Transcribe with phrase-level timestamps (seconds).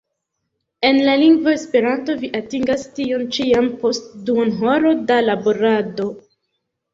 [0.87, 6.11] En la lingvo Esperanto vi atingas tion ĉi jam post duonhoro da laborado!